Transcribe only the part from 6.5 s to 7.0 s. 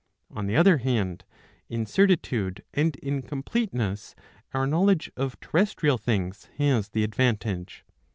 has